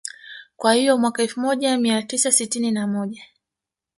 Kwa 0.57 0.73
hiyo 0.73 0.97
Mwaka 0.97 1.23
elfu 1.23 1.39
moja 1.39 1.77
mia 1.77 2.01
tisa 2.03 2.31
sitini 2.31 2.71
na 2.71 2.87
moja 2.87 3.23